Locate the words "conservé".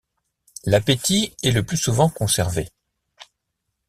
2.09-2.69